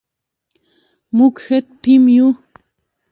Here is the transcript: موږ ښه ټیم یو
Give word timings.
موږ 1.17 1.33
ښه 1.43 1.57
ټیم 1.81 2.03
یو 2.15 2.29